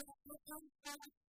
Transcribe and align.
I'm 0.00 1.29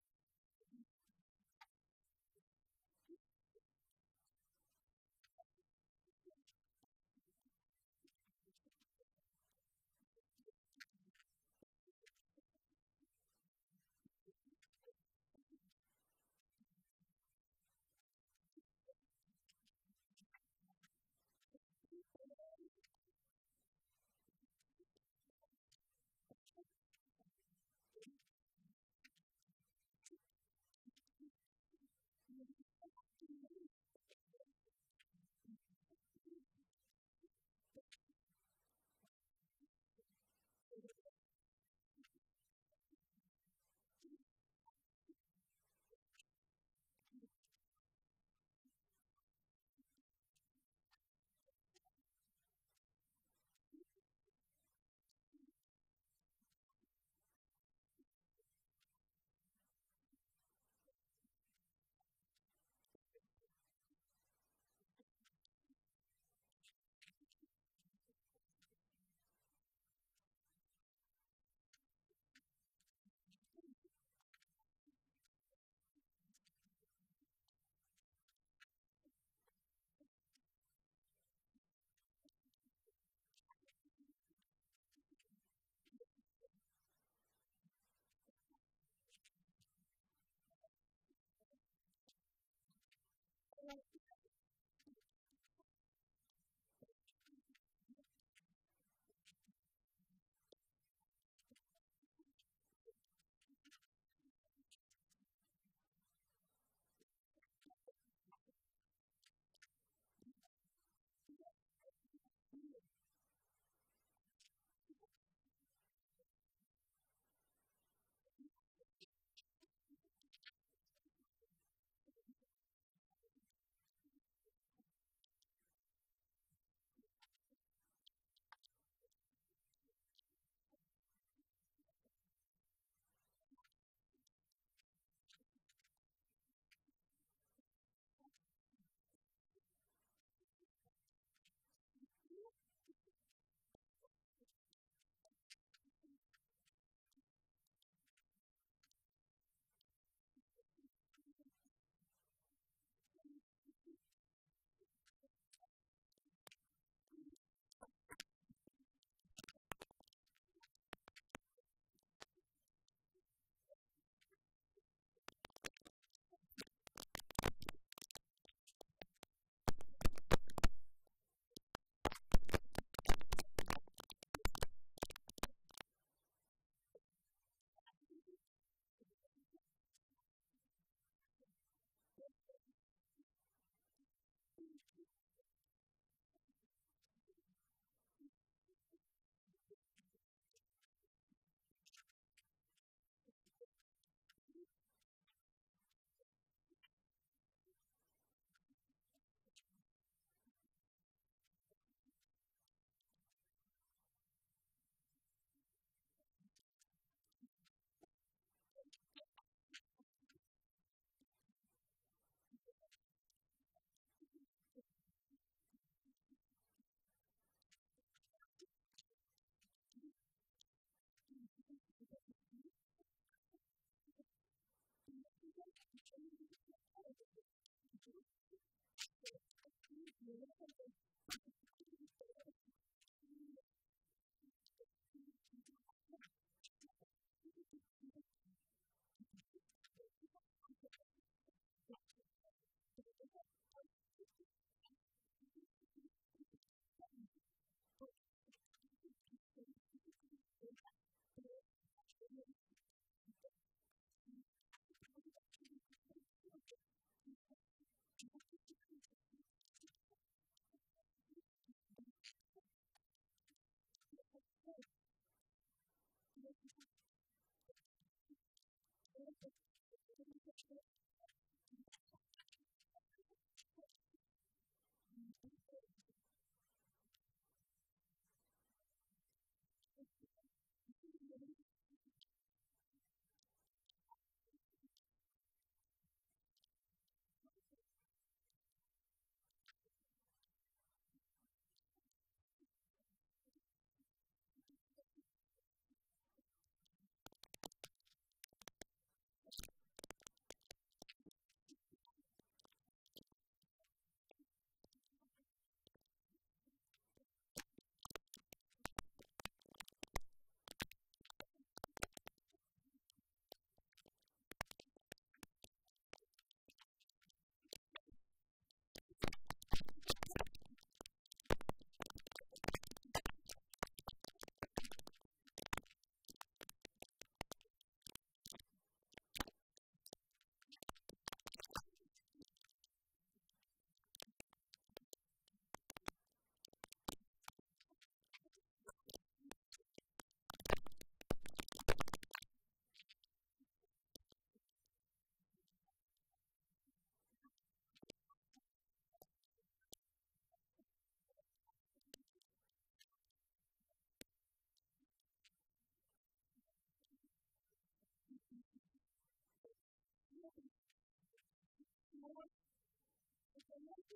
something 230.61 231.10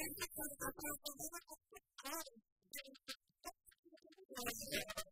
Thank 0.00 0.16
you. 4.72 5.09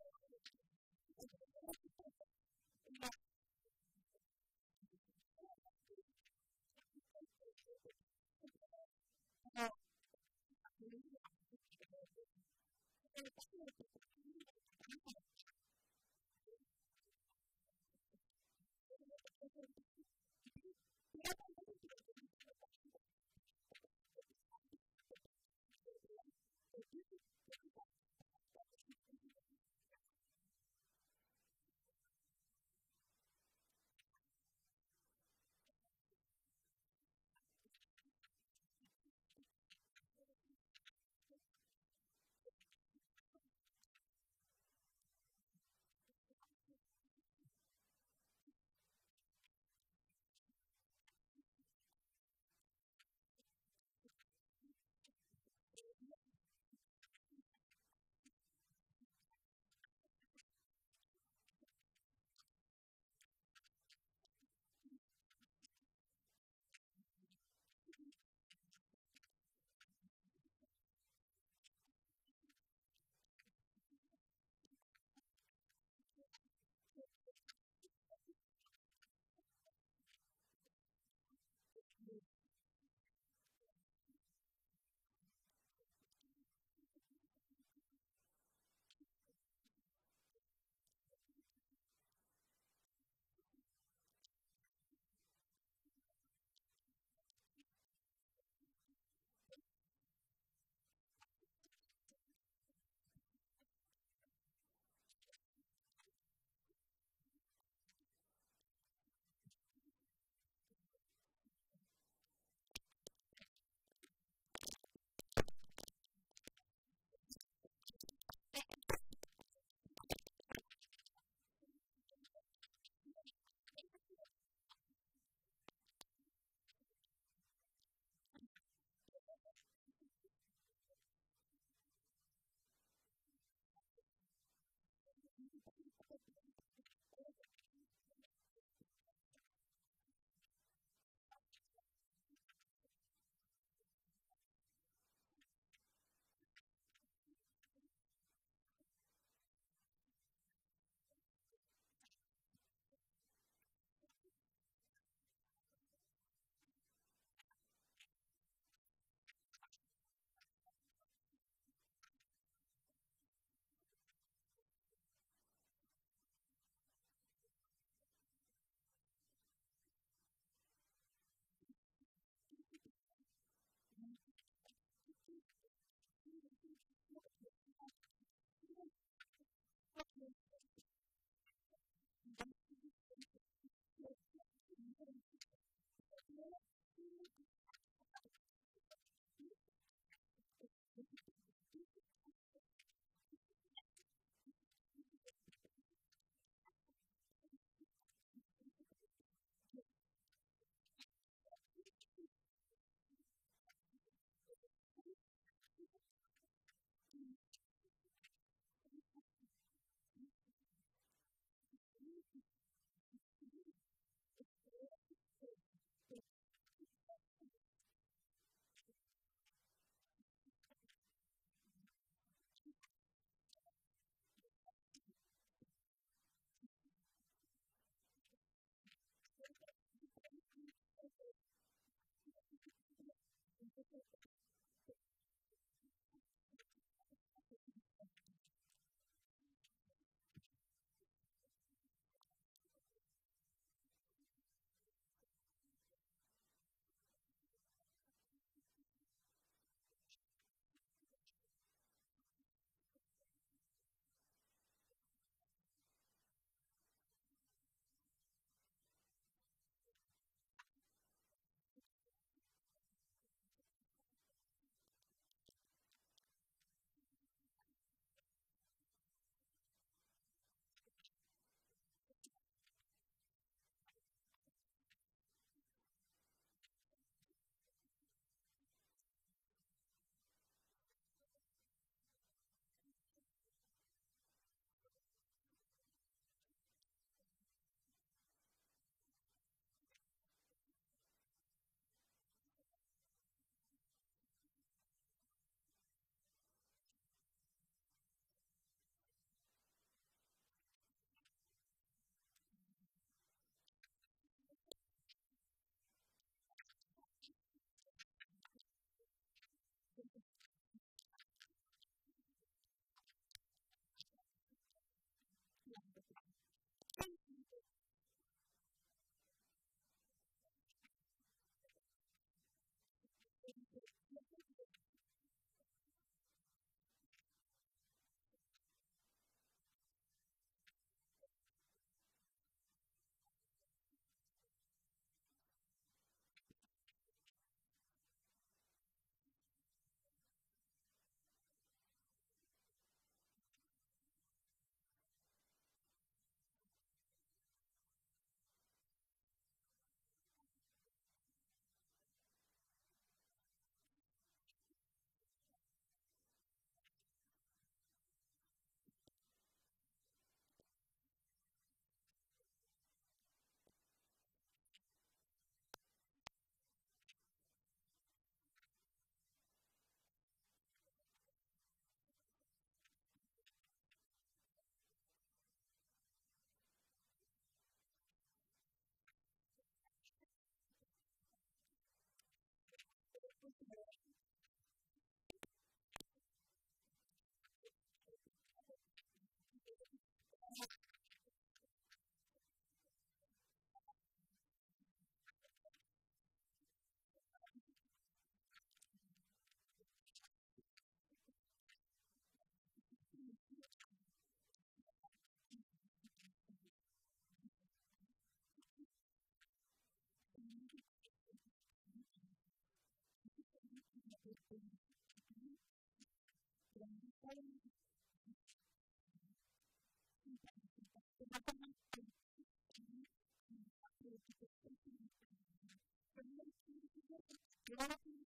Thank 427.76 427.90
you. 428.06 428.17